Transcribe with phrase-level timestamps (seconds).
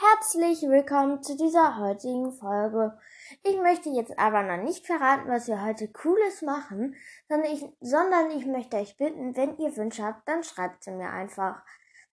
[0.00, 2.98] herzlich willkommen zu dieser heutigen Folge.
[3.44, 6.96] Ich möchte jetzt aber noch nicht verraten, was wir heute Cooles machen,
[7.28, 11.10] sondern ich, sondern ich möchte euch bitten, wenn ihr Wünsche habt, dann schreibt sie mir
[11.10, 11.62] einfach.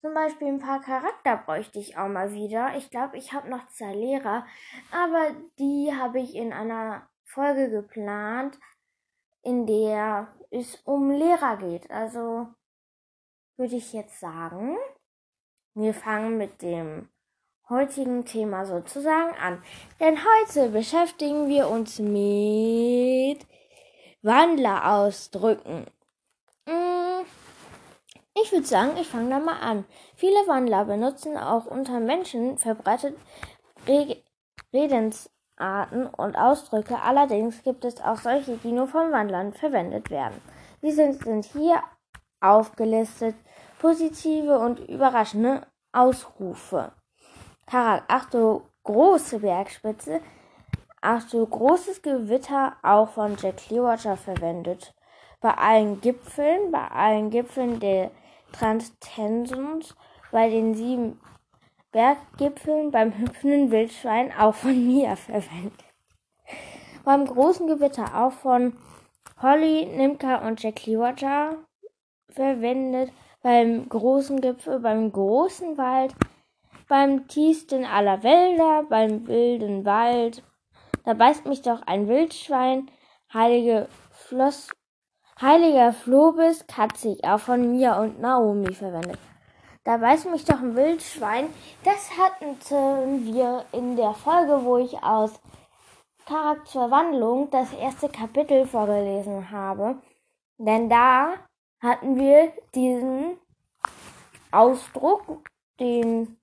[0.01, 2.75] Zum Beispiel ein paar Charakter bräuchte ich auch mal wieder.
[2.77, 4.45] Ich glaube, ich habe noch zwei Lehrer,
[4.91, 8.59] aber die habe ich in einer Folge geplant,
[9.41, 11.89] in der es um Lehrer geht.
[11.89, 12.47] Also
[13.57, 14.77] würde ich jetzt sagen,
[15.73, 17.10] wir fangen mit dem
[17.71, 19.63] heutigen Thema sozusagen an.
[19.99, 23.39] Denn heute beschäftigen wir uns mit
[24.21, 25.87] Wandlerausdrücken.
[26.67, 27.25] Mm,
[28.39, 29.85] ich würde sagen, ich fange da mal an.
[30.15, 33.17] Viele Wandler benutzen auch unter Menschen verbreitet
[34.73, 37.01] Redensarten und Ausdrücke.
[37.01, 40.39] Allerdings gibt es auch solche, die nur von Wandlern verwendet werden.
[40.83, 41.81] Diese sind hier
[42.39, 43.35] aufgelistet.
[43.79, 46.91] Positive und überraschende Ausrufe.
[47.65, 50.21] Karak, ach du große Bergspitze,
[51.01, 54.93] ach du großes Gewitter, auch von Jack Clearwater verwendet.
[55.39, 58.11] Bei allen Gipfeln, bei allen Gipfeln der
[58.51, 59.95] Transtensums,
[60.31, 61.19] bei den sieben
[61.91, 65.83] Berggipfeln, beim hüpfenden Wildschwein, auch von mir verwendet.
[67.03, 68.77] Beim großen Gewitter auch von
[69.41, 71.57] Holly, Nimka und Jack Clearwater
[72.29, 73.11] verwendet.
[73.41, 76.13] Beim großen Gipfel, beim großen Wald,
[76.91, 80.43] beim tiefsten aller Wälder, beim wilden Wald.
[81.05, 82.91] Da beißt mich doch ein Wildschwein,
[83.33, 84.67] heilige Floss,
[85.39, 89.19] heiliger Flobis, katzig, auch von mir und Naomi verwendet.
[89.85, 91.47] Da beißt mich doch ein Wildschwein.
[91.85, 95.39] Das hatten wir in der Folge, wo ich aus
[96.25, 100.01] Charakterwandlung das erste Kapitel vorgelesen habe.
[100.57, 101.35] Denn da
[101.81, 103.37] hatten wir diesen
[104.51, 105.45] Ausdruck,
[105.79, 106.37] den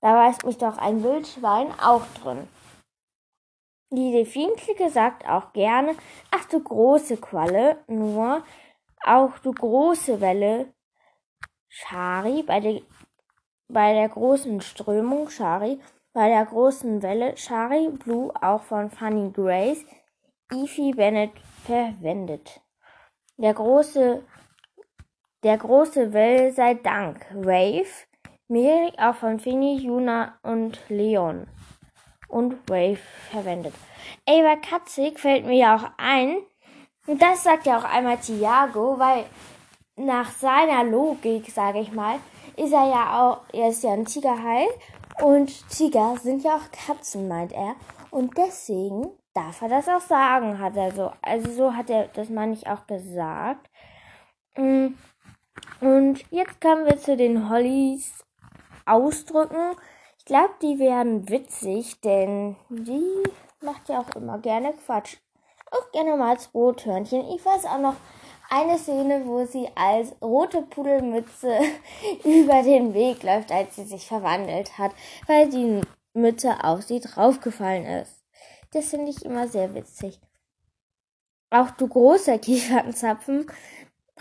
[0.00, 2.48] da weiß mich doch ein Wildschwein auch drin.
[3.90, 5.94] Die Delfinklicke sagt auch gerne,
[6.30, 8.44] ach du große Qualle, nur
[9.04, 10.72] auch du große Welle,
[11.68, 12.82] Schari, bei der,
[13.68, 15.80] bei der großen Strömung, Schari,
[16.12, 19.84] bei der großen Welle, Shari Blue, auch von Funny Grace,
[20.52, 21.32] Ify Bennett
[21.64, 22.60] verwendet.
[23.36, 24.22] Der große,
[25.44, 28.07] der große Welle sei Dank, Wave,
[28.48, 31.46] Merik auch von Fini, Juna und Leon
[32.28, 32.98] und Wave
[33.30, 33.74] verwendet.
[34.24, 36.38] Ey, bei Katzig fällt mir ja auch ein,
[37.06, 39.24] und das sagt ja auch einmal Thiago, weil
[39.96, 42.20] nach seiner Logik, sage ich mal,
[42.56, 44.66] ist er ja auch, er ist ja ein Tigerhai
[45.22, 47.76] und Tiger sind ja auch Katzen, meint er.
[48.10, 51.12] Und deswegen darf er das auch sagen, hat er so.
[51.22, 53.70] Also so hat er das, meine ich, auch gesagt.
[54.56, 54.88] Mm.
[55.80, 58.24] Und jetzt kommen wir zu den Hollys
[58.88, 59.76] ausdrücken.
[60.18, 63.22] Ich glaube, die werden witzig, denn die
[63.60, 65.16] macht ja auch immer gerne Quatsch.
[65.70, 67.28] Auch gerne mal als Rothörnchen.
[67.30, 67.96] Ich weiß auch noch
[68.50, 71.58] eine Szene, wo sie als rote Pudelmütze
[72.24, 74.92] über den Weg läuft, als sie sich verwandelt hat,
[75.26, 75.80] weil die
[76.14, 78.24] Mütze auf sie draufgefallen ist.
[78.72, 80.20] Das finde ich immer sehr witzig.
[81.50, 83.50] Auch du großer Kiefernzapfen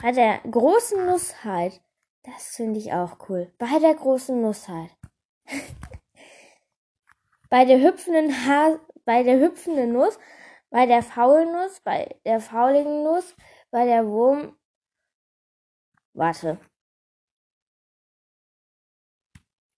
[0.02, 1.82] bei der großen Nussheit
[2.28, 3.54] das finde ich auch cool.
[3.58, 4.92] Bei der großen Nuss halt.
[7.50, 10.20] bei der hüpfenden ha bei der hüpfenden Nuss,
[10.70, 13.34] bei der faulen Nuss, bei der fauligen Nuss,
[13.72, 14.58] bei der Wurm.
[16.14, 16.60] Warte.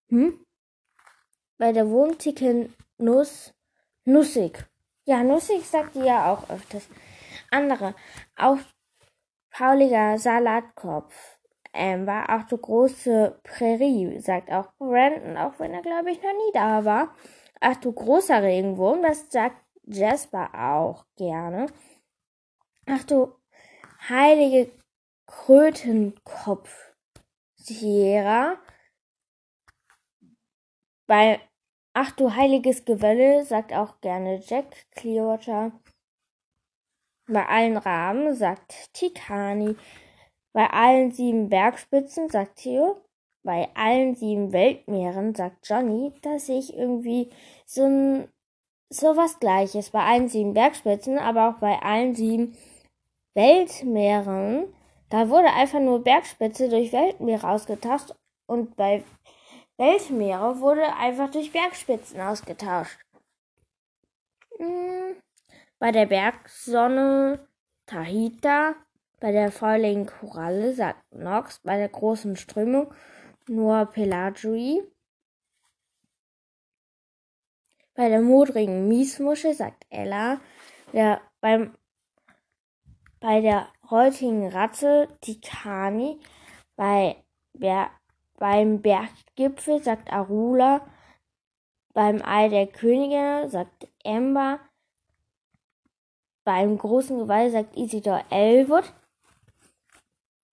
[0.07, 0.43] Hm?
[1.59, 3.53] Bei der wurmticken Nuss.
[4.05, 4.67] Nussig.
[5.05, 6.87] Ja, nussig sagt die ja auch öfters.
[7.51, 7.93] Andere.
[8.35, 8.57] Auch
[9.51, 11.38] fauliger Salatkopf
[11.79, 16.33] ähm, war auch so große Prärie, sagt auch Brandon, auch wenn er, glaube ich, noch
[16.33, 17.15] nie da war.
[17.61, 21.67] Ach du großer Regenwurm, das sagt Jasper auch gerne.
[22.85, 23.33] Ach du
[24.09, 24.71] heilige
[25.25, 26.93] Krötenkopf,
[27.55, 28.57] Sierra.
[31.07, 31.39] Bei
[31.93, 35.71] Ach du heiliges Gewölle, sagt auch gerne Jack Clearwater.
[37.27, 39.75] Bei allen Raben, sagt Tikani.
[40.59, 43.01] Bei allen sieben Bergspitzen, sagt Theo,
[43.43, 47.31] bei allen sieben Weltmeeren, sagt Johnny, dass ich irgendwie
[47.65, 48.27] so ein
[48.89, 52.57] so was gleiches bei allen sieben Bergspitzen, aber auch bei allen sieben
[53.35, 54.65] Weltmeeren.
[55.09, 58.13] Da wurde einfach nur Bergspitze durch Weltmeere ausgetauscht
[58.45, 59.05] und bei
[59.77, 62.99] Weltmeere wurde einfach durch Bergspitzen ausgetauscht.
[64.57, 65.15] Hm,
[65.79, 67.47] bei der Bergsonne
[67.85, 68.75] Tahita
[69.19, 72.93] bei der fauligen Koralle sagt Nox bei der großen Strömung
[73.47, 74.81] nur Pelagui.
[77.95, 80.39] Bei der modrigen Miesmuschel sagt Ella,
[80.93, 81.75] der beim
[83.19, 86.19] bei der heutigen Ratte Tikani,
[86.77, 87.21] bei
[87.53, 87.91] Ber
[88.37, 90.87] beim Berggipfel sagt Arula,
[91.93, 94.61] beim Ei der Könige sagt Amber,
[96.45, 98.93] beim großen Gewalt sagt Isidor Elwood,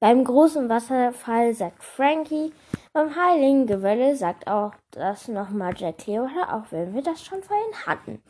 [0.06, 2.52] beim großen Wasserfall sagt Frankie,
[2.92, 7.86] beim heiligen Gewölle sagt auch das nochmal Jack Clearwater, auch wenn wir das schon vorhin
[7.86, 8.22] hatten.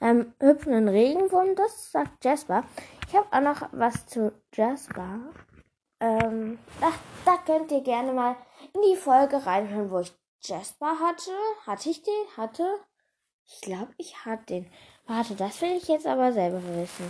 [0.00, 2.64] Beim hüpfenden Regenwurm, das sagt Jasper.
[3.06, 5.20] Ich habe auch noch was zu Jasper.
[6.00, 6.90] Ähm, da,
[7.24, 8.34] da könnt ihr gerne mal
[8.74, 10.12] in die Folge reinhören, wo ich
[10.42, 11.30] Jasper hatte.
[11.64, 12.36] Hatte ich den?
[12.36, 12.66] Hatte?
[13.46, 14.70] Ich glaube, ich hatte den.
[15.06, 17.08] Warte, das will ich jetzt aber selber wissen.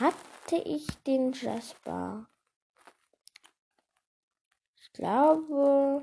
[0.00, 2.26] Hatte ich den Jasper?
[4.96, 6.02] Ich glaube.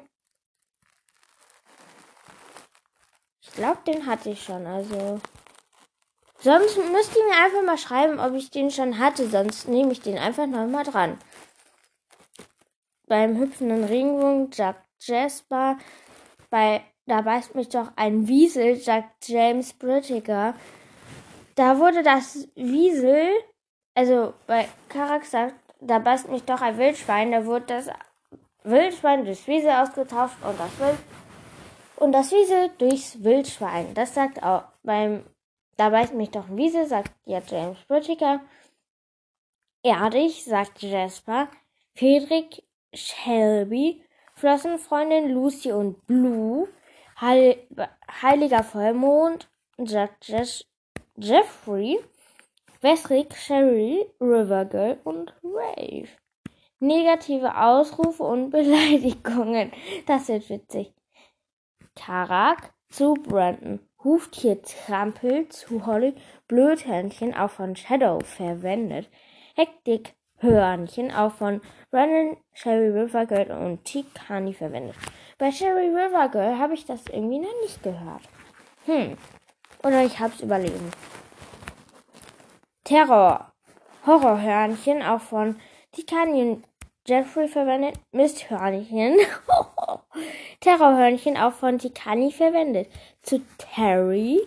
[3.42, 4.68] Ich glaube, den hatte ich schon.
[4.68, 5.20] Also.
[6.38, 9.28] Sonst müsst ihr mir einfach mal schreiben, ob ich den schon hatte.
[9.28, 11.18] Sonst nehme ich den einfach nochmal dran.
[13.08, 15.80] Beim hüpfenden Regenwurm sagt Jasper.
[16.52, 20.54] Bei Da beißt mich doch ein Wiesel, sagt James Brittiger.
[21.56, 23.32] Da wurde das Wiesel,
[23.96, 27.90] also bei Karak sagt, da beißt mich doch ein Wildschwein, da wurde das
[28.64, 31.00] Wildschwein durchs Wiesel ausgetauscht und das Wild
[31.98, 33.94] und das Wiesel durchs Wildschwein.
[33.94, 35.24] Das sagt auch beim
[35.78, 38.42] Da beißt mich doch ein Wiesel, sagt ja James Brittiger.
[39.84, 41.50] Erdig, sagt Jasper.
[41.96, 42.64] Friedrich
[42.94, 44.04] Shelby,
[44.36, 46.68] Flossenfreundin Lucy und Blue,
[47.20, 47.68] Heil
[48.22, 50.64] Heiliger Vollmond, Jack Jeff
[51.18, 52.00] Jeffrey,
[52.82, 56.10] Westrick, Sherry, Rivergirl und Rave.
[56.84, 59.72] Negative Ausrufe und Beleidigungen.
[60.06, 60.94] Das wird witzig.
[61.96, 63.80] Karak zu Brandon.
[64.04, 66.14] Huftier Trampel zu Holly.
[66.50, 69.10] Blödhörnchen auch von Shadow verwendet.
[69.56, 74.98] Hektik Hörnchen auch von Brandon, Sherry River Girl und Tikani verwendet.
[75.38, 78.24] Bei Sherry River Girl habe ich das irgendwie noch nicht gehört.
[78.86, 79.18] Hm.
[79.84, 80.92] Oder ich hab's überlesen.
[82.84, 83.54] Terror.
[84.06, 85.56] Horrorhörnchen auch von
[85.94, 86.64] Tikani und
[87.06, 87.96] Jeffrey verwendet.
[88.12, 89.18] Misthörnchen.
[90.62, 92.90] Terrorhörnchen auch von Tikani verwendet.
[93.22, 94.42] Zu Terry.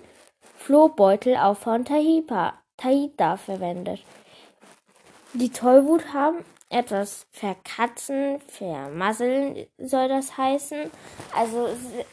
[0.56, 4.03] Flohbeutel auch von Tahipa, Tahita verwendet.
[5.32, 10.91] Die Tollwut haben etwas verkatzen, vermasseln soll das heißen.
[11.35, 11.69] Also,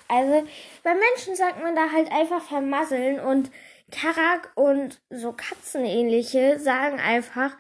[0.07, 0.47] also
[0.83, 3.49] bei Menschen sagt man da halt einfach vermasseln und
[3.91, 7.57] Karak und so Katzenähnliche sagen einfach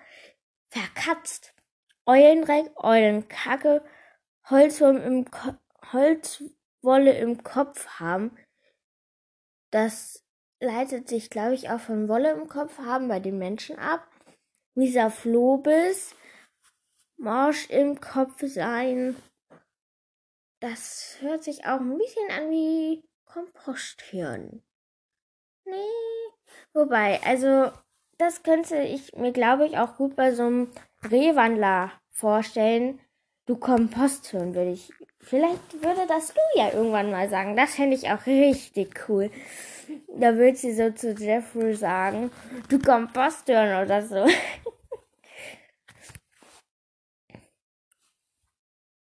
[0.69, 1.52] verkatzt.
[2.05, 3.83] Eulendreck, Eulenkacke,
[4.49, 5.55] Holzwurm im Ko
[5.91, 8.35] Holzwolle im Kopf haben.
[9.71, 10.23] Das
[10.59, 14.07] leitet sich, glaube ich, auch von Wolle im Kopf haben bei den Menschen ab.
[14.75, 16.15] Dieser Flobis,
[17.17, 19.15] Marsch im Kopf sein.
[20.59, 24.63] Das hört sich auch ein bisschen an wie Komposthirn.
[25.65, 26.31] Nee.
[26.73, 27.71] Wobei, also,
[28.17, 30.71] das könnte ich mir, glaube ich, auch gut bei so einem
[31.09, 32.99] Rehwandler vorstellen.
[33.45, 34.91] Du Komposthirn würde ich.
[35.19, 37.55] Vielleicht würde das du ja irgendwann mal sagen.
[37.55, 39.29] Das fände ich auch richtig cool.
[40.17, 42.31] Da würde sie so zu Jeffrey sagen,
[42.69, 44.25] du Komposthirn oder so.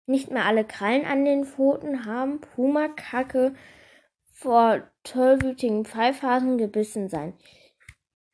[0.06, 3.54] Nicht mehr alle Krallen an den Pfoten haben Puma-Kacke
[4.32, 7.34] vor tollwütigen Pfeifhasen gebissen sein.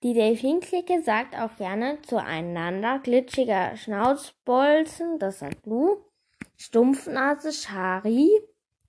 [0.04, 6.04] Die Delfinklicke sagt auch gerne zueinander glitschiger Schnauzbolzen, das sagt Lu,
[6.58, 8.30] Stumpfnase Shari,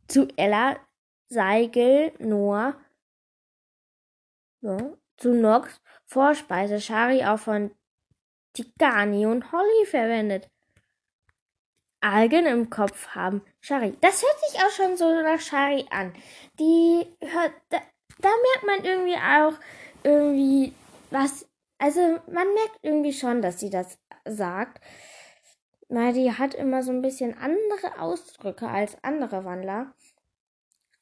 [0.08, 0.76] zu Ella
[1.28, 2.74] Seigel Noah,
[4.60, 4.76] ja,
[5.16, 7.70] zu Nox Vorspeise Shari auch von
[8.52, 10.50] Tikani und Holly verwendet.
[12.00, 13.40] Algen im Kopf haben.
[13.60, 13.96] Shari.
[14.00, 16.12] Das hört sich auch schon so nach Shari an.
[16.58, 17.78] Die hört, da,
[18.18, 19.54] da merkt man irgendwie auch
[20.02, 20.74] irgendwie
[21.14, 24.82] was, also man merkt irgendwie schon, dass sie das sagt.
[25.88, 29.94] Weil die hat immer so ein bisschen andere Ausdrücke als andere Wandler.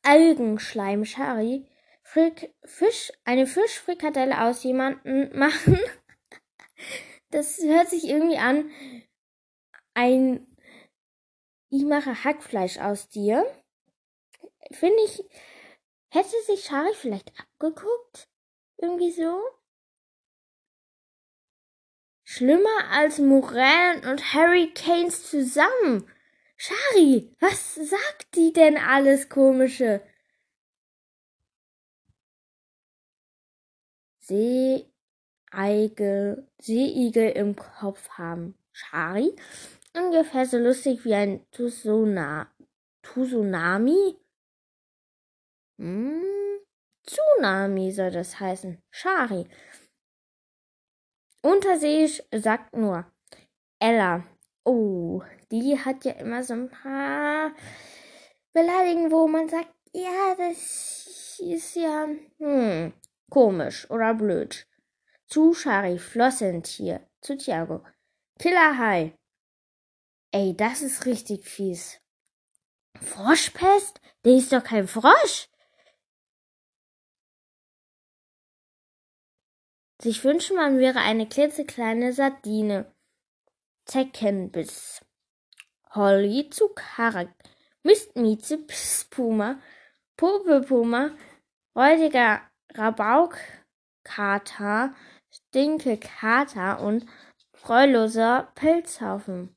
[0.02, 1.66] Algenschleim, Shari.
[2.02, 5.78] Frick, Fisch, eine Fischfrikadelle aus jemanden machen.
[7.30, 8.70] Das hört sich irgendwie an.
[9.94, 10.46] Ein
[11.70, 13.46] ich mache Hackfleisch aus dir.
[14.72, 15.24] Finde ich,
[16.10, 18.28] hätte sich Shari vielleicht abgeguckt?
[18.76, 19.40] Irgendwie so?
[22.34, 26.10] Schlimmer als Morellen und Hurricanes zusammen.
[26.56, 30.00] Shari, was sagt die denn alles komische?
[34.20, 34.88] Seeigel,
[36.58, 38.56] Seeigel im Kopf haben.
[38.72, 39.36] Shari?
[39.94, 42.56] Ungefähr so lustig wie ein Tsunami.
[45.76, 46.22] Hm?
[47.04, 48.82] Tsunami soll das heißen.
[48.90, 49.46] Shari.
[51.42, 53.04] Unterseeisch sagt nur
[53.80, 54.24] Ella.
[54.64, 57.52] Oh, die hat ja immer so ein paar
[58.52, 62.06] Beleidigungen, wo man sagt, ja, das ist ja
[62.38, 62.92] hm,
[63.28, 64.66] komisch oder blöd.
[65.26, 67.08] Zu Shari, Flossentier.
[67.20, 67.84] Zu Tiago.
[68.38, 69.14] Killerhai.
[70.30, 72.00] Ey, das ist richtig fies.
[73.00, 74.00] Froschpest?
[74.24, 75.48] Der ist doch kein Frosch.
[80.02, 82.92] Sich wünschen, man wäre eine klitzekleine Sardine.
[83.84, 85.00] Zeckenbiss.
[85.94, 87.28] Holly zu Karak.
[87.84, 88.58] Mistmieze,
[89.10, 89.60] Puma,
[90.16, 91.12] Popelpuma,
[91.76, 92.40] räudiger
[92.74, 93.36] Rabaukkater,
[95.30, 97.06] Stinkekater und
[97.52, 99.54] treuloser Pilzhaufen.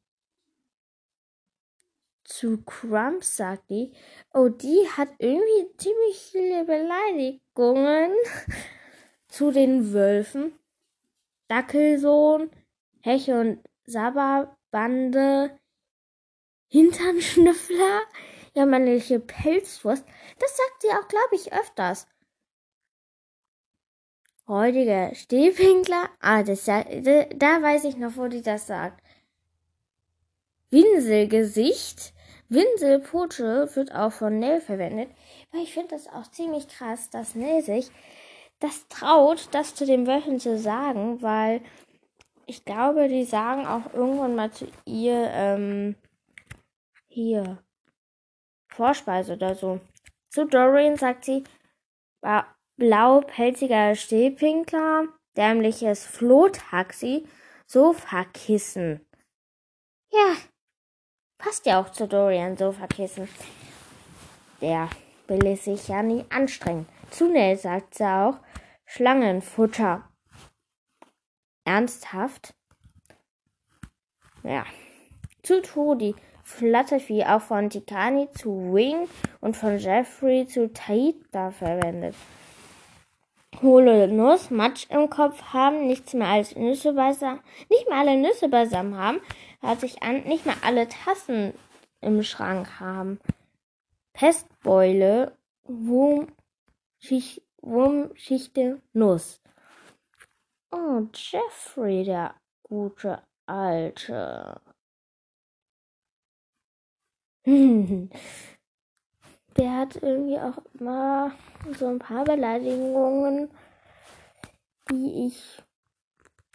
[2.24, 3.94] Zu Crumps sagt die,
[4.32, 8.12] oh, die hat irgendwie ziemlich viele Beleidigungen.
[9.36, 10.58] Zu den Wölfen,
[11.50, 12.50] Dackelsohn,
[13.02, 15.60] Heche und Sabberbande,
[16.70, 18.00] Hinternschnüffler,
[18.54, 20.06] jämmerliche Pelzwurst.
[20.40, 22.08] Das sagt sie auch, glaube ich, öfters.
[24.48, 29.04] Räudiger Stehpinkler, ah, das, da, da weiß ich noch, wo die das sagt.
[30.70, 32.14] Winselgesicht,
[32.48, 35.10] Winselputsche wird auch von Nell verwendet,
[35.52, 37.92] weil ich finde das auch ziemlich krass, dass Nell sich
[38.66, 41.62] das traut, das zu den Wölfen zu sagen, weil
[42.48, 45.96] ich glaube, die sagen auch irgendwann mal zu ihr, ähm,
[47.08, 47.64] hier,
[48.70, 49.80] Vorspeise oder so.
[50.30, 51.44] Zu Dorian sagt sie,
[52.78, 55.08] blau-pelziger Stehpinkler,
[55.38, 57.26] dämliches Flohtaxi,
[57.68, 59.06] Sofakissen.
[60.12, 60.36] Ja,
[61.38, 63.30] passt ja auch zu Dorian, Sofakissen.
[64.60, 64.90] Der
[65.28, 66.88] will sich ja nie anstrengen.
[67.10, 68.40] Zunächst sagt sie auch
[68.86, 70.10] Schlangenfutter.
[71.64, 72.54] Ernsthaft?
[74.44, 74.66] Ja.
[75.42, 79.08] Zu Trudy, Fluttervieh auch von Tikani zu Wing
[79.42, 82.16] und von Jeffrey zu Taita verwendet.
[83.62, 88.50] Hohle Nuss, Matsch im Kopf haben, nichts mehr als Nüsse beisammen, nicht mehr alle Nüsse
[88.50, 89.22] beisammen haben,
[89.62, 91.54] hört sich an, nicht mehr alle Tassen
[92.02, 93.20] im Schrank haben.
[94.14, 95.36] Pestbeule,
[97.06, 99.40] Wurmschicht, Wurmschichte, Nuss.
[100.72, 102.34] Oh, Jeffrey, der
[102.64, 104.60] gute Alte.
[107.46, 108.10] der
[109.78, 111.32] hat irgendwie auch immer
[111.78, 113.52] so ein paar Beleidigungen,
[114.90, 115.62] die ich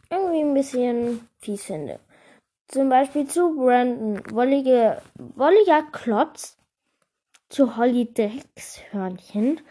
[0.09, 2.01] irgendwie ein bisschen fies finde.
[2.67, 6.57] Zum Beispiel zu Brandon, wollige, wolliger Klotz,
[7.47, 9.61] zu Holly Dreckshörnchen.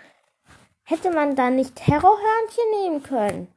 [0.90, 3.54] Hätte man da nicht Terrorhörnchen nehmen können?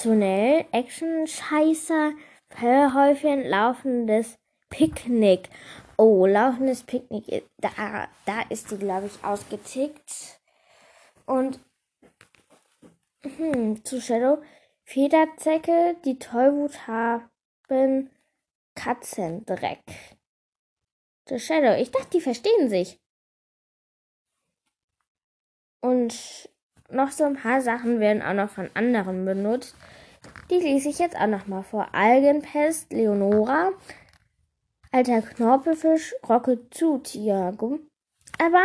[0.00, 2.14] Tunnel, Action, Scheiße,
[2.48, 4.38] Fellhäufchen, laufendes
[4.70, 5.50] Picknick.
[5.98, 10.40] Oh, laufendes Picknick, da, da ist die, glaube ich, ausgetickt.
[11.26, 11.60] Und
[13.20, 14.38] hm, zu Shadow,
[14.84, 18.08] Federzecke, die Tollwut haben
[18.74, 19.82] Katzendreck.
[21.26, 22.98] Zu Shadow, ich dachte, die verstehen sich.
[25.80, 26.48] Und
[26.90, 29.76] noch so ein paar Sachen werden auch noch von anderen benutzt.
[30.50, 31.94] Die lese ich jetzt auch noch mal vor.
[31.94, 33.72] Algenpest, Leonora,
[34.90, 37.78] alter Knorpelfisch, Rocke zu Tiago.
[38.38, 38.64] Aber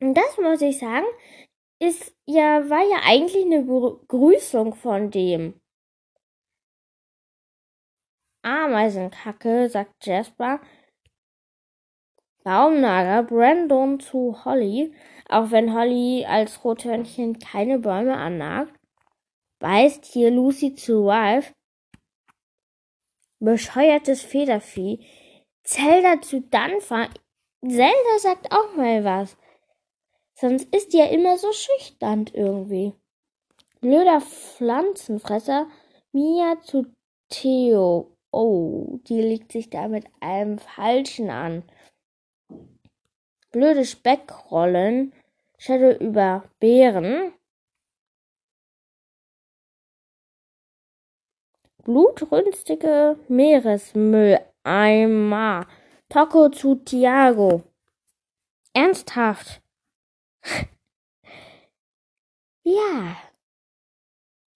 [0.00, 1.06] das muss ich sagen,
[1.80, 5.60] ist ja, war ja eigentlich eine Begrüßung von dem.
[8.42, 10.60] Ameisenkacke, sagt Jasper.
[12.42, 14.94] Baumnager, Brandon zu Holly.
[15.28, 18.74] Auch wenn Holly als Rothörnchen keine Bäume annagt,
[19.60, 21.52] weist hier Lucy zu Ralph.
[23.40, 25.04] Bescheuertes Federvieh.
[25.62, 27.08] Zelda zu Danfa.
[27.66, 29.36] Zelda sagt auch mal was.
[30.34, 32.92] Sonst ist die ja immer so schüchtern irgendwie.
[33.80, 35.68] Blöder Pflanzenfresser.
[36.12, 36.86] Mia zu
[37.30, 38.16] Theo.
[38.30, 41.64] Oh, die legt sich da mit einem Falschen an
[43.54, 45.12] blöde Speckrollen,
[45.58, 47.32] Shadow über Beeren,
[51.84, 55.68] blutrünstige Meeresmülleimer,
[56.08, 57.62] Toco zu Tiago.
[58.74, 59.62] Ernsthaft.
[62.66, 63.18] Ja.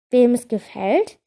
[0.09, 1.21] Wem es gefällt?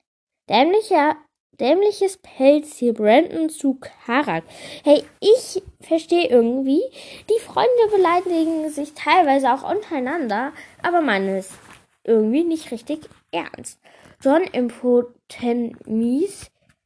[0.49, 1.15] Dämlicher,
[1.61, 4.43] dämliches Pelztier Brandon zu Karak.
[4.83, 6.81] Hey, ich verstehe irgendwie,
[7.29, 11.51] die Freunde beleidigen sich teilweise auch untereinander, aber meinen es
[12.03, 13.79] irgendwie nicht richtig ernst.
[14.21, 15.77] John Impotent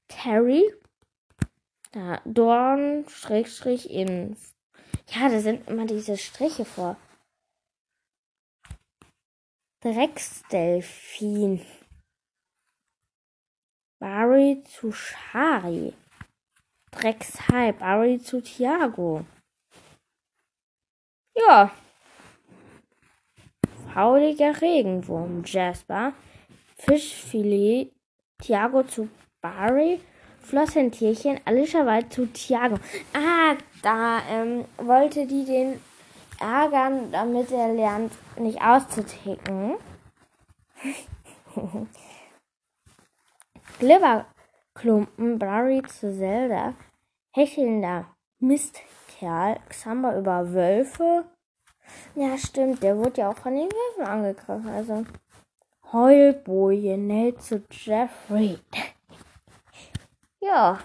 [0.08, 0.64] Terry,
[1.92, 4.36] da Dorn, Schrägstrich in,
[5.10, 6.98] ja, da sind immer diese Striche vor.
[9.82, 11.62] Drecksdelfin.
[14.00, 15.94] Barry zu Shari.
[16.92, 19.26] Dreckshai, Barry zu Thiago.
[21.36, 21.72] Ja.
[23.94, 26.14] Fauliger Regenwurm, Jasper.
[26.78, 27.92] Fischfilet,
[28.42, 29.10] Thiago zu
[29.42, 30.02] Barry.
[30.40, 32.76] Flossentierchen, Alicia Wald zu Thiago.
[33.14, 35.82] Ah, da ähm, wollte die den
[36.40, 39.76] ärgern, damit er lernt, nicht auszuticken.
[43.80, 46.76] Glibberklumpen, Barry zu Zelda,
[47.34, 48.06] hechelnder
[48.40, 51.26] Mistkerl, Xamba über Wölfe.
[52.16, 54.70] Ja, stimmt, der wurde ja auch von den Wölfen angegriffen.
[54.70, 55.06] Also
[55.92, 58.60] Heulboje, Nell zu Jeffrey.
[60.40, 60.80] ja.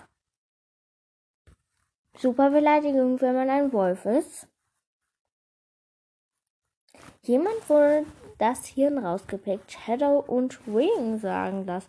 [2.19, 4.47] Super Beleidigung, wenn man ein Wolf ist.
[7.23, 8.05] Jemand wurde
[8.39, 9.73] das Hirn rausgepickt.
[9.73, 11.89] Shadow und Wing sagen das.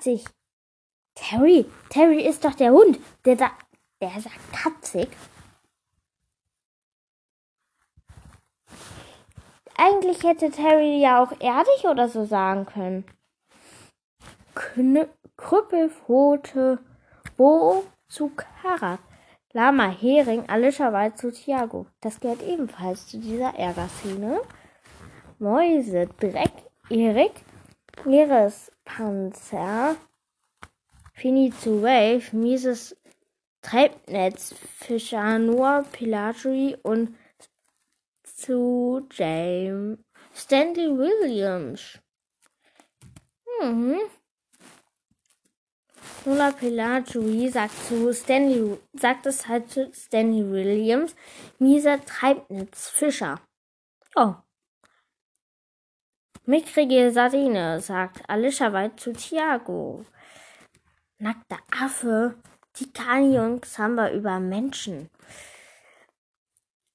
[0.00, 0.24] Sich.
[1.14, 2.98] Terry, Terry ist doch der Hund.
[3.24, 3.50] Der, da,
[4.00, 5.08] der sagt katzig.
[9.76, 13.04] Eigentlich hätte Terry ja auch erdig oder so sagen können.
[14.54, 16.78] Knü Krüppelpfote,
[17.36, 19.00] Bo zu Karat.
[19.52, 21.86] Lama Hering, Alicia zu Thiago.
[22.00, 24.40] Das gehört ebenfalls zu dieser Ärgerszene.
[25.38, 26.52] Mäuse, Dreck,
[26.88, 27.32] Erik,
[28.04, 28.72] Meerespanzer,
[31.14, 32.96] Fini zu Wave, mieses
[33.62, 37.16] Treibnetz, Fischer, Noah, Pilatri und
[38.24, 39.98] zu James
[40.34, 41.98] Stanley Williams.
[43.60, 44.00] Mhm.
[46.24, 51.14] Nola Pelagui sagt zu Stanley, sagt es halt zu Stanley Williams,
[51.58, 53.40] mieser Treibnetz, Fischer.
[54.14, 54.34] Oh.
[56.50, 60.04] Mickrige Sardine, sagt Alicia White zu Thiago.
[61.20, 62.34] Nackter Affe,
[62.72, 65.10] Tikani und Samba über Menschen.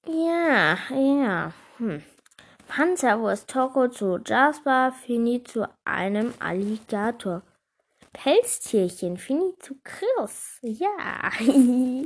[0.06, 1.54] Ja, ja.
[1.78, 2.04] Hm.
[2.68, 7.42] Panzerwurst Toko zu Jasper, Fini zu einem Alligator.
[8.12, 10.60] Pelztierchen, Fini zu Chris.
[10.64, 11.32] Ja.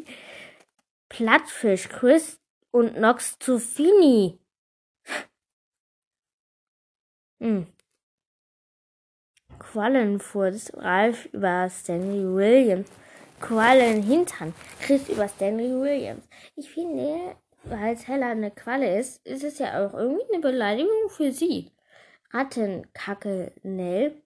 [1.09, 4.37] Plattfisch, Chris und Nox zu Fini.
[7.39, 7.67] Hm.
[9.59, 12.89] Quallenfurz, Ralf über Stanley Williams.
[13.39, 16.27] Quallenhintern, Chris über Stanley Williams.
[16.55, 21.31] Ich finde, weil Hella eine Qualle ist, ist es ja auch irgendwie eine Beleidigung für
[21.31, 21.71] sie.
[22.31, 24.21] Rattenkacke Nell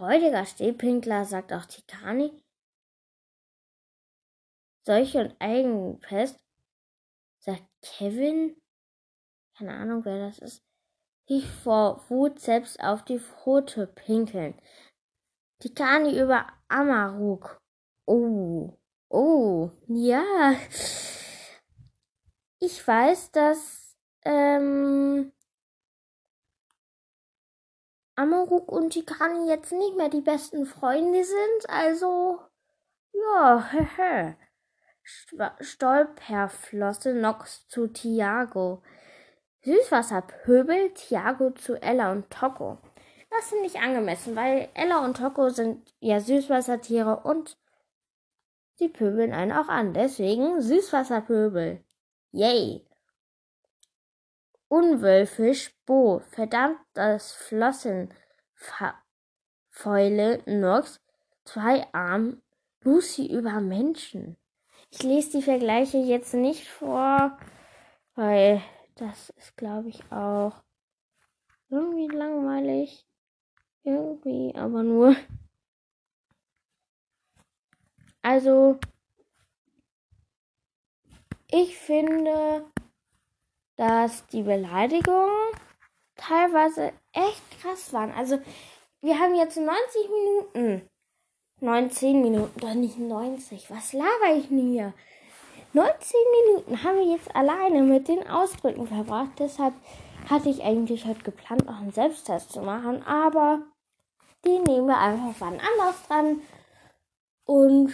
[0.00, 2.32] Räudiger Stehpinkler, sagt auch Titanic.
[4.86, 6.42] Seuche und Eigenpest,
[7.38, 8.56] sagt Kevin.
[9.58, 10.69] Keine Ahnung, wer das ist.
[11.30, 14.60] Die vor Wut selbst auf die Pfote pinkeln.
[15.60, 17.60] Titani über Amaruk.
[18.04, 18.76] Oh,
[19.08, 20.56] oh, ja.
[22.58, 25.32] Ich weiß, dass ähm,
[28.16, 32.40] Amaruk und Tikani jetzt nicht mehr die besten Freunde sind, also
[33.12, 34.36] ja, hehe.
[35.60, 38.82] Stolperflosse Nox zu Tiago.
[39.62, 42.78] Süßwasserpöbel Tiago zu Ella und Toko.
[43.30, 47.58] Das finde ich angemessen, weil Ella und Toko sind ja Süßwassertiere und
[48.74, 49.92] sie pöbeln einen auch an.
[49.92, 51.84] Deswegen Süßwasserpöbel.
[52.32, 52.86] Yay!
[54.68, 58.12] Unwölfisch Bo, verdammt das Flossenfäule
[60.46, 61.00] Nox,
[61.44, 62.40] zwei Arm,
[62.82, 64.36] Lucy über Menschen.
[64.90, 67.36] Ich lese die Vergleiche jetzt nicht vor,
[68.14, 68.62] weil
[69.00, 70.52] das ist, glaube ich, auch
[71.70, 73.06] irgendwie langweilig.
[73.82, 75.16] Irgendwie, aber nur.
[78.22, 78.78] Also,
[81.50, 82.70] ich finde,
[83.76, 85.54] dass die Beleidigungen
[86.16, 88.12] teilweise echt krass waren.
[88.12, 88.38] Also,
[89.00, 89.72] wir haben jetzt 90
[90.10, 90.90] Minuten.
[91.60, 93.70] 19 Minuten, doch nicht 90.
[93.70, 94.92] Was laber ich denn hier?
[95.72, 99.30] 19 Minuten haben wir jetzt alleine mit den Ausdrücken verbracht.
[99.38, 99.74] Deshalb
[100.28, 103.62] hatte ich eigentlich heute geplant, noch einen Selbsttest zu machen, aber
[104.44, 106.40] die nehmen wir einfach wann anders dran.
[107.44, 107.92] Und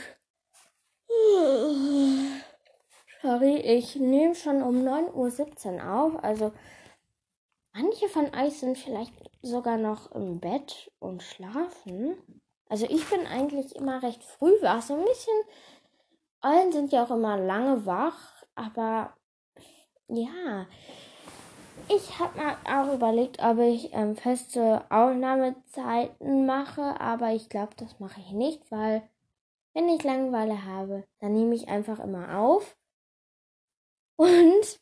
[3.23, 6.25] sorry, ich nehme schon um 9.17 Uhr auf.
[6.25, 6.53] Also
[7.75, 9.13] manche von euch sind vielleicht
[9.43, 12.17] sogar noch im Bett und schlafen.
[12.69, 14.83] Also ich bin eigentlich immer recht früh wach.
[14.83, 15.35] So ein bisschen.
[16.47, 18.45] Eulen sind ja auch immer lange wach.
[18.55, 19.15] Aber
[20.09, 20.67] ja.
[21.89, 28.01] Ich habe mal auch überlegt, ob ich ähm, feste Aufnahmezeiten mache, aber ich glaube, das
[28.01, 29.09] mache ich nicht, weil
[29.73, 32.77] wenn ich Langeweile habe, dann nehme ich einfach immer auf.
[34.17, 34.81] Und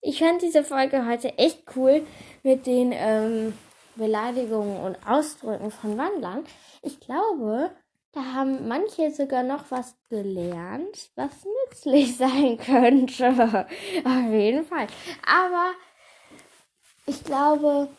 [0.00, 2.06] ich fand diese Folge heute echt cool
[2.42, 3.52] mit den ähm,
[3.96, 6.44] Beleidigungen und Ausdrücken von Wandlern.
[6.82, 7.72] Ich glaube,
[8.16, 13.66] da haben manche sogar noch was gelernt, was nützlich sein könnte.
[14.04, 14.86] Auf jeden Fall.
[15.26, 15.72] Aber
[17.04, 17.90] ich glaube,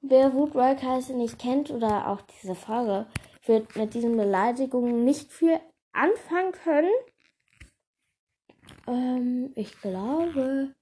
[0.00, 3.06] wer Woodworkers nicht kennt oder auch diese Folge,
[3.46, 5.58] wird mit diesen Beleidigungen nicht viel
[5.92, 6.92] anfangen können.
[8.86, 10.72] Ähm, ich glaube,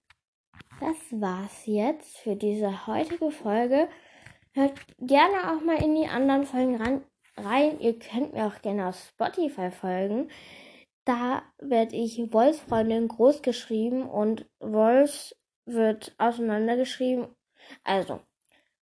[0.80, 3.88] das war's jetzt für diese heutige Folge.
[4.52, 7.02] Hört gerne auch mal in die anderen Folgen ran,
[7.36, 7.80] rein.
[7.80, 10.30] Ihr könnt mir auch gerne auf Spotify folgen.
[11.04, 17.28] Da werde ich Wolfsfreundin groß geschrieben und Wolfs wird auseinandergeschrieben.
[17.84, 18.20] Also,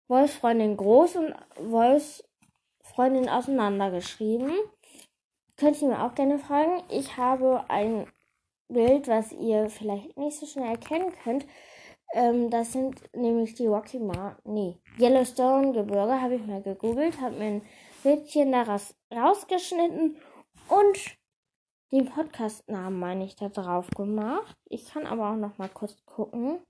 [0.09, 4.53] Wolfsfreundin groß und Wolfsfreundin auseinandergeschrieben.
[5.57, 6.83] Könnt ihr mir auch gerne fragen.
[6.90, 8.07] Ich habe ein
[8.69, 11.47] Bild, was ihr vielleicht nicht so schnell erkennen könnt.
[12.14, 17.37] Ähm, das sind nämlich die Rocky Mountain, nee, Yellowstone Gebirge, habe ich mal gegoogelt, habe
[17.37, 17.62] mir ein
[18.05, 20.19] Bildchen daraus rausgeschnitten
[20.69, 21.17] und
[21.90, 24.55] den Podcast-Namen, meine ich, da drauf gemacht.
[24.69, 26.61] Ich kann aber auch noch mal kurz gucken,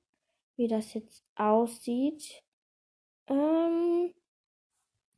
[0.56, 2.40] wie das jetzt aussieht.
[3.26, 4.14] Ähm,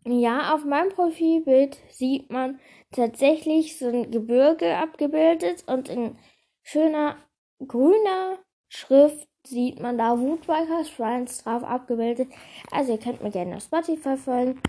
[0.06, 2.60] ja, auf meinem Profilbild sieht man
[2.92, 6.16] tatsächlich so ein Gebirge abgebildet und in
[6.62, 7.18] schöner
[7.66, 12.32] grüner Schrift sieht man da Woodwalker Shrines drauf abgebildet.
[12.70, 14.62] Also ihr könnt mir gerne auf Spotify folgen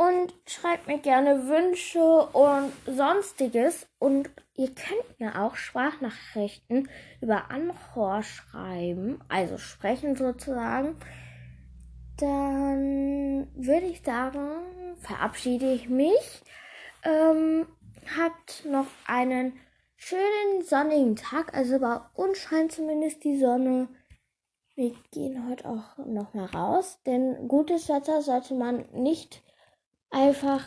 [0.00, 2.00] und schreibt mir gerne Wünsche
[2.32, 3.86] und sonstiges.
[3.98, 6.88] Und ihr könnt mir auch Sprachnachrichten
[7.20, 10.96] über Anhor schreiben, also sprechen sozusagen.
[12.16, 16.42] Dann würde ich sagen, verabschiede ich mich.
[17.02, 17.66] Ähm,
[18.18, 19.52] habt noch einen
[19.96, 21.52] schönen sonnigen Tag.
[21.52, 23.88] Also bei uns scheint zumindest die Sonne.
[24.76, 29.42] Wir gehen heute auch noch mal raus, denn gutes Wetter sollte man nicht
[30.10, 30.62] einfach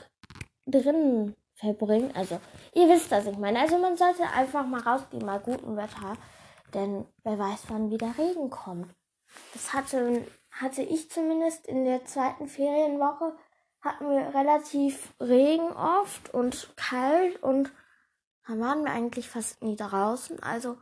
[0.66, 2.12] drinnen verbringen.
[2.16, 2.40] Also,
[2.74, 3.60] ihr wisst, was ich meine.
[3.60, 6.18] Also, man sollte einfach mal rausgehen, mal guten Wetter,
[6.74, 8.94] denn wer weiß, wann wieder Regen kommt.
[9.54, 13.36] Das hatte, hatte ich zumindest in der zweiten Ferienwoche,
[13.82, 17.72] hatten wir relativ Regen oft und kalt und
[18.48, 20.42] da waren wir eigentlich fast nie draußen.
[20.44, 20.78] Also,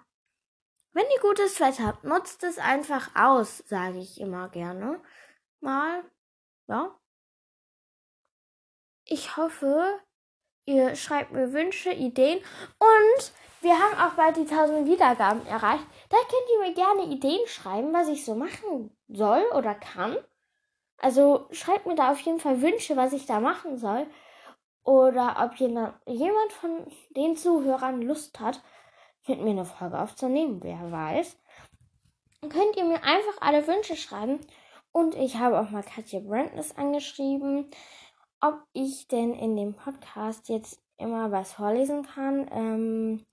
[0.93, 5.00] wenn ihr gutes Wetter habt, nutzt es einfach aus, sage ich immer gerne.
[5.62, 6.04] Mal,
[6.67, 7.01] ja.
[9.12, 10.00] Ich hoffe,
[10.63, 12.38] ihr schreibt mir Wünsche, Ideen
[12.80, 15.84] und wir haben auch bald die 1000 Wiedergaben erreicht.
[16.08, 20.15] Da könnt ihr mir gerne Ideen schreiben, was ich so machen soll oder kann.
[20.97, 24.08] Also schreibt mir da auf jeden Fall Wünsche, was ich da machen soll.
[24.86, 28.62] Oder ob jemand von den Zuhörern Lust hat,
[29.28, 31.38] mit mir eine Folge aufzunehmen, wer weiß.
[32.43, 34.39] Könnt ihr mir einfach alle Wünsche schreiben.
[34.93, 37.69] Und ich habe auch mal Katja Brandness angeschrieben,
[38.42, 42.50] ob ich denn in dem Podcast jetzt immer was vorlesen kann.
[42.52, 43.26] Ähm,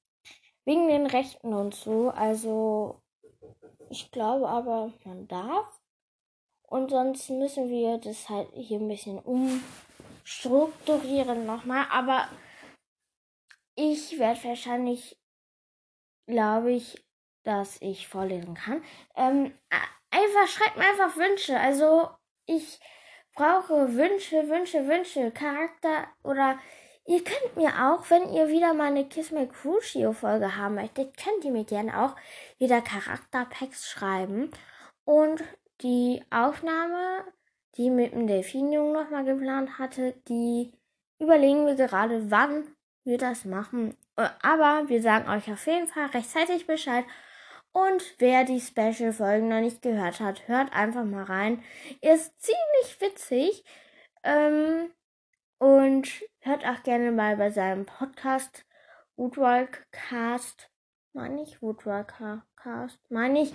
[0.65, 2.11] wegen den Rechten und so.
[2.11, 3.03] Also,
[3.91, 5.81] ich glaube aber, man darf.
[6.63, 11.87] Und sonst müssen wir das halt hier ein bisschen umstrukturieren nochmal.
[11.91, 12.29] Aber
[13.75, 15.19] ich werde wahrscheinlich
[16.29, 17.03] glaube ich,
[17.43, 18.85] dass ich vorlesen kann.
[19.17, 19.59] Ähm,
[20.11, 21.59] einfach, schreibt mir einfach Wünsche.
[21.59, 22.09] Also,
[22.47, 22.79] ich
[23.39, 26.59] brauche Wünsche, Wünsche, Wünsche, Charakter oder
[27.07, 31.17] ihr könnt mir auch, wenn ihr wieder mal eine Kiss My Crucio Folge haben möchtet,
[31.17, 32.17] könnt ihr mir gerne auch
[32.59, 34.51] wieder Charakterpacks schreiben.
[35.05, 35.43] Und
[35.83, 37.25] die Aufnahme,
[37.77, 40.73] die mit dem Delfinjungen nochmal geplant hatte, die
[41.19, 42.67] überlegen wir gerade, wann
[43.05, 43.97] wir das machen
[44.43, 47.05] aber wir sagen euch auf jeden Fall rechtzeitig Bescheid.
[47.79, 51.63] Und wer die Special-Folgen noch nicht gehört hat, hört einfach mal rein.
[52.01, 53.65] Ist ziemlich witzig.
[54.25, 54.91] Ähm,
[55.59, 56.09] und
[56.41, 58.67] hört auch gerne mal bei seinem Podcast
[59.15, 60.73] Woodwalk Cast.
[61.13, 62.15] Meine ich Woodwalk
[62.57, 62.99] Cast?
[63.11, 63.55] Meine ich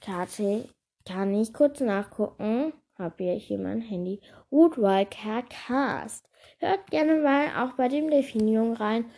[0.00, 0.70] KT.
[1.06, 2.72] kann ich kurz nachgucken.
[2.98, 4.22] Hab ja hier mein Handy.
[4.48, 6.26] Woodwalker Cast.
[6.58, 9.10] Hört gerne mal auch bei dem Delfinium rein.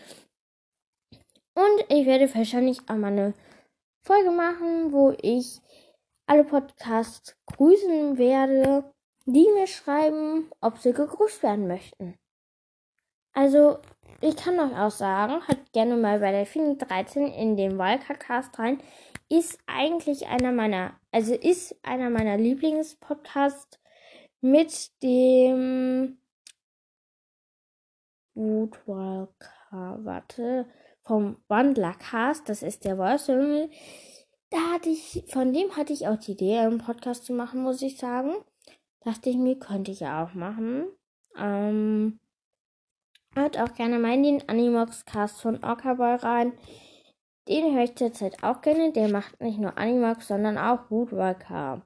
[1.54, 3.34] Und ich werde wahrscheinlich auch mal eine
[4.02, 5.60] Folge machen, wo ich
[6.26, 8.92] alle Podcasts grüßen werde,
[9.26, 12.18] die mir schreiben, ob sie gegrüßt werden möchten.
[13.32, 13.78] Also,
[14.20, 18.58] ich kann euch auch sagen, hört gerne mal bei der Delfini 13 in den Wildcard-Cast
[18.58, 18.82] rein.
[19.28, 23.78] Ist eigentlich einer meiner, also ist einer meiner Lieblingspodcasts
[24.40, 26.18] mit dem
[28.34, 30.66] Woodwalker, warte,
[31.08, 33.30] vom Wandlercast, das ist der Voice
[34.50, 37.82] da hatte ich, von dem hatte ich auch die Idee, einen Podcast zu machen, muss
[37.82, 38.32] ich sagen.
[39.00, 40.86] Dachte ich mir, könnte ich ja auch machen.
[41.36, 42.18] Ähm,
[43.34, 46.52] hört auch gerne mal in den Animox-Cast von Orcaboy rein.
[47.46, 48.92] Den höre ich zurzeit auch gerne.
[48.92, 51.82] Der macht nicht nur Animox, sondern auch Woodwalker.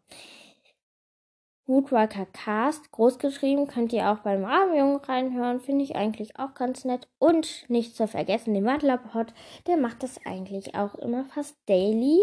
[1.66, 5.60] Woodwalker Cast, großgeschrieben, könnt ihr auch beim Radio reinhören.
[5.60, 7.08] Finde ich eigentlich auch ganz nett.
[7.18, 9.32] Und nicht zu vergessen, den Wadlerpod,
[9.66, 12.18] der macht das eigentlich auch immer fast daily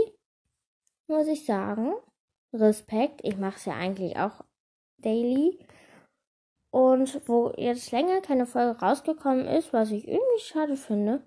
[1.10, 1.94] muss ich sagen.
[2.54, 3.20] Respekt.
[3.24, 4.46] Ich mache es ja eigentlich auch
[5.00, 5.60] daily.
[6.72, 11.24] Und wo jetzt länger keine Folge rausgekommen ist, was ich irgendwie schade finde,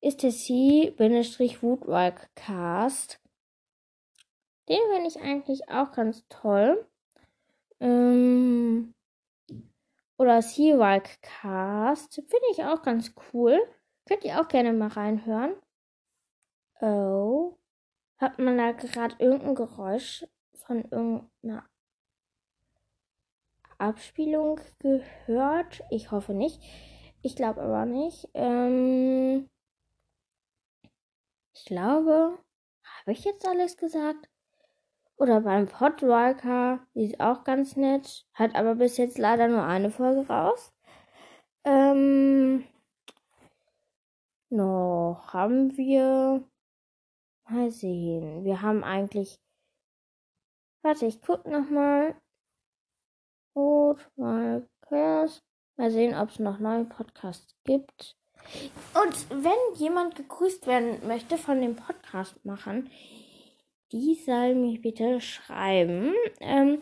[0.00, 3.20] ist der C-Woodwalk-Cast.
[4.68, 6.84] Den finde ich eigentlich auch ganz toll.
[7.80, 8.94] Ähm,
[10.18, 12.14] oder Seawalk-Cast.
[12.14, 13.60] Finde ich auch ganz cool.
[14.06, 15.56] Könnt ihr auch gerne mal reinhören.
[16.80, 17.56] Oh.
[18.18, 21.68] Hat man da gerade irgendein Geräusch von irgendeiner
[23.78, 25.82] Abspielung gehört?
[25.90, 26.62] Ich hoffe nicht.
[27.22, 28.28] Ich glaube aber nicht.
[28.34, 29.48] Ähm
[31.54, 32.38] ich glaube,
[32.82, 34.28] habe ich jetzt alles gesagt?
[35.16, 39.90] Oder beim Podwalker, die ist auch ganz nett, hat aber bis jetzt leider nur eine
[39.90, 40.72] Folge raus.
[41.64, 42.64] Ähm,
[44.50, 46.44] noch haben wir
[47.48, 48.44] Mal sehen.
[48.44, 49.38] Wir haben eigentlich.
[50.82, 52.14] Warte, ich guck nochmal.
[54.88, 55.42] Curse.
[55.76, 58.16] Mal sehen, ob es noch neue Podcasts gibt.
[58.94, 62.90] Und wenn jemand gegrüßt werden möchte von dem Podcast machen,
[63.92, 66.14] die soll mich bitte schreiben.
[66.40, 66.80] Ähm,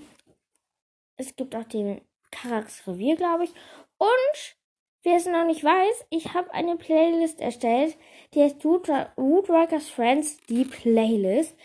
[1.17, 3.51] es gibt auch den Karax Revier, glaube ich.
[3.99, 4.57] Und
[5.03, 7.97] wer es noch nicht weiß, ich habe eine Playlist erstellt
[8.35, 11.57] die heißt Woodworkers Friends, die Playlist.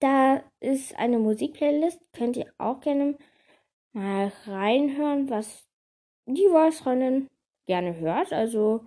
[0.00, 2.00] Da ist eine Musikplaylist.
[2.12, 3.16] Könnt ihr auch gerne
[3.92, 5.66] mal reinhören, was
[6.26, 7.28] die Voice-Freundin
[7.66, 8.32] gerne hört.
[8.32, 8.84] Also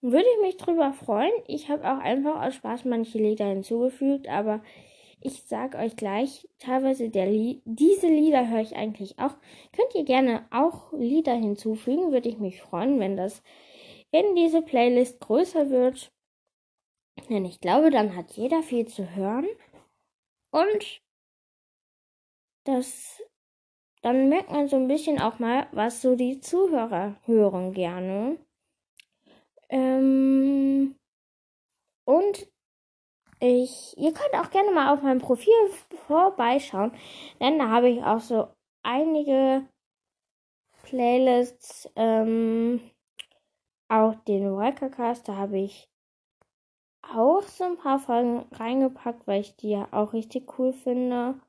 [0.00, 1.32] würde ich mich drüber freuen.
[1.46, 4.62] Ich habe auch einfach aus Spaß manche Lieder hinzugefügt, aber
[5.20, 9.36] ich sag euch gleich, teilweise der Lied, diese Lieder höre ich eigentlich auch.
[9.72, 13.42] Könnt ihr gerne auch Lieder hinzufügen, würde ich mich freuen, wenn das
[14.12, 16.12] wenn diese Playlist größer wird,
[17.28, 19.46] denn ich glaube, dann hat jeder viel zu hören
[20.50, 21.00] und
[22.64, 23.22] das
[24.02, 28.38] dann merkt man so ein bisschen auch mal, was so die Zuhörer hören gerne.
[29.70, 30.96] Ähm,
[32.04, 32.50] und
[33.38, 35.54] ich, ihr könnt auch gerne mal auf meinem Profil
[36.06, 36.92] vorbeischauen,
[37.40, 38.48] denn da habe ich auch so
[38.82, 39.66] einige
[40.82, 42.80] Playlists ähm,
[43.88, 45.88] auch den Walkercast, da habe ich
[47.02, 51.40] auch so ein paar Folgen reingepackt, weil ich die ja auch richtig cool finde.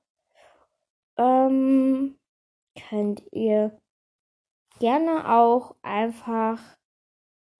[1.17, 2.17] Ähm,
[2.89, 3.77] könnt ihr
[4.79, 6.59] gerne auch einfach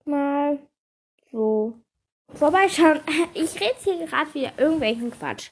[0.06, 0.60] mal
[1.32, 1.74] so
[2.34, 3.00] vorbeischauen.
[3.34, 5.52] Ich rede hier gerade wieder irgendwelchen Quatsch.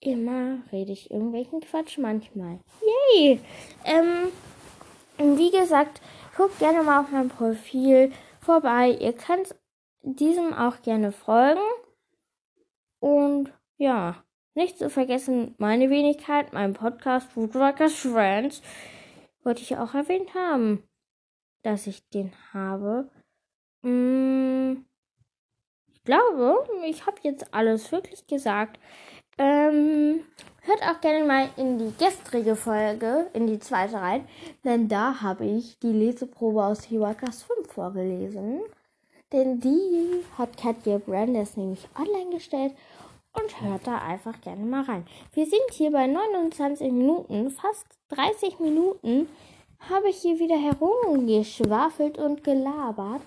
[0.00, 2.60] Immer rede ich irgendwelchen Quatsch, manchmal.
[2.80, 3.40] Yay!
[3.84, 4.28] Ähm,
[5.18, 6.00] wie gesagt,
[6.38, 8.90] Guckt gerne mal auf meinem Profil vorbei.
[8.90, 9.56] Ihr könnt
[10.02, 11.60] diesem auch gerne folgen.
[13.00, 14.22] Und ja,
[14.54, 18.62] nicht zu vergessen, meine Wenigkeit, mein Podcast Foodworkers Friends,
[19.42, 20.87] wollte ich auch erwähnt haben,
[21.62, 23.08] dass ich den habe.
[23.82, 24.84] Hm,
[25.92, 28.78] ich glaube, ich habe jetzt alles wirklich gesagt.
[29.38, 30.24] Ähm,
[30.62, 34.26] hört auch gerne mal in die gestrige Folge, in die zweite rein,
[34.64, 38.60] denn da habe ich die Leseprobe aus Hiwakas 5 vorgelesen.
[39.32, 42.74] Denn die hat Katja Brandes nämlich online gestellt
[43.34, 45.06] und hört da einfach gerne mal rein.
[45.34, 49.28] Wir sind hier bei 29 Minuten, fast 30 Minuten
[49.80, 53.22] habe ich hier wieder herumgeschwafelt und gelabert.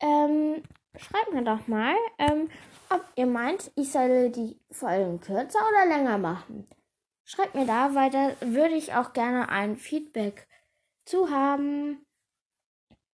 [0.00, 0.62] Ähm,
[0.96, 2.48] schreibt mir doch mal, ähm,
[2.90, 6.68] ob ihr meint, ich soll die Folgen kürzer oder länger machen.
[7.24, 10.46] Schreibt mir da, weil da würde ich auch gerne ein Feedback
[11.04, 12.06] zu haben.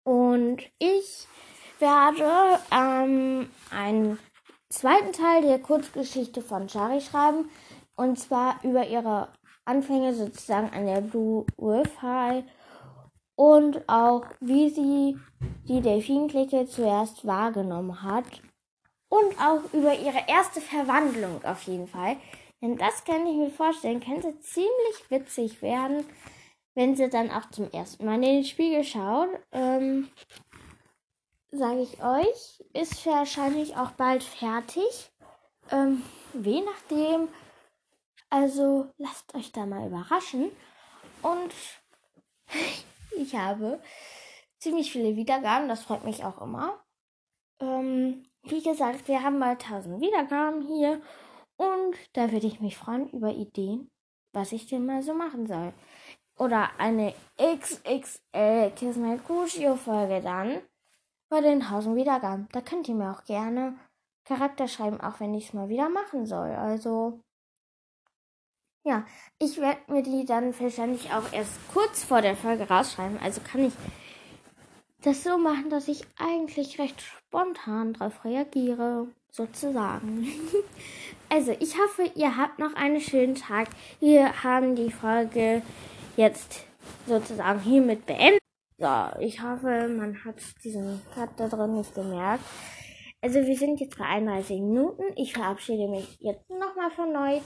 [0.04, 1.26] Und ich
[1.80, 4.18] werde ähm, einen
[4.68, 7.50] zweiten Teil der Kurzgeschichte von Shari schreiben.
[7.96, 9.32] Und zwar über ihre
[9.64, 12.44] Anfänge sozusagen an der Blue Wolf High
[13.36, 15.16] und auch wie sie
[15.68, 18.24] die Delfinklicke zuerst wahrgenommen hat
[19.08, 22.16] und auch über ihre erste Verwandlung auf jeden Fall.
[22.62, 26.04] Denn das kann ich mir vorstellen, könnte ziemlich witzig werden,
[26.74, 29.28] wenn sie dann auch zum ersten Mal in den Spiegel schaut.
[29.52, 30.08] Ähm,
[31.52, 35.10] Sage ich euch, ist wahrscheinlich auch bald fertig.
[35.70, 36.02] Ähm,
[36.34, 37.28] je nachdem.
[38.28, 40.50] Also lasst euch da mal überraschen.
[41.22, 41.54] Und
[43.16, 43.80] ich habe
[44.58, 46.82] ziemlich viele Wiedergaben, das freut mich auch immer.
[47.60, 51.00] Ähm, wie gesagt, wir haben mal 1000 Wiedergaben hier
[51.56, 53.90] und da würde ich mich freuen über Ideen,
[54.32, 55.72] was ich denn mal so machen soll.
[56.38, 60.60] Oder eine XXL Kismet Kushio Folge dann
[61.28, 62.48] bei den 1000 Wiedergaben.
[62.52, 63.78] Da könnt ihr mir auch gerne
[64.24, 66.50] Charakter schreiben, auch wenn ich es mal wieder machen soll.
[66.50, 67.20] Also
[68.86, 69.04] ja,
[69.40, 73.18] ich werde mir die dann wahrscheinlich auch erst kurz vor der Folge rausschreiben.
[73.20, 73.72] Also kann ich
[75.02, 80.28] das so machen, dass ich eigentlich recht spontan darauf reagiere, sozusagen.
[81.28, 83.68] also, ich hoffe, ihr habt noch einen schönen Tag.
[84.00, 85.62] Wir haben die Folge
[86.16, 86.64] jetzt
[87.06, 88.40] sozusagen hiermit beendet.
[88.78, 92.44] So, ich hoffe, man hat diesen Cut da drin nicht gemerkt.
[93.20, 95.02] Also wir sind jetzt bei 31 Minuten.
[95.16, 97.40] Ich verabschiede mich jetzt nochmal von neu.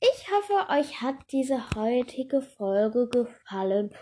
[0.00, 3.94] Ich hoffe, euch hat diese heutige Folge gefallen.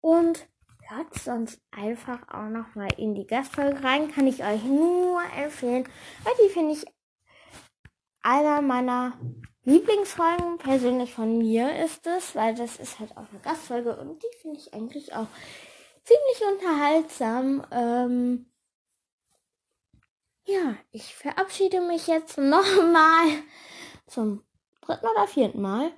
[0.00, 0.46] Und
[0.88, 4.10] hört sonst einfach auch nochmal in die Gastfolge rein.
[4.10, 5.88] Kann ich euch nur empfehlen.
[6.24, 6.84] Weil die finde ich
[8.22, 9.12] einer meiner
[9.64, 10.58] Lieblingsfolgen.
[10.58, 12.34] Persönlich von mir ist es.
[12.34, 13.96] Weil das ist halt auch eine Gastfolge.
[13.96, 15.28] Und die finde ich eigentlich auch
[16.04, 17.66] ziemlich unterhaltsam.
[17.70, 18.52] Ähm,
[20.44, 23.28] ja, ich verabschiede mich jetzt nochmal
[24.06, 24.42] zum
[24.82, 25.90] dritten oder vierten Mal.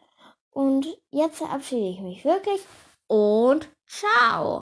[0.51, 2.61] Und jetzt verabschiede ich mich wirklich
[3.09, 4.53] und ciao.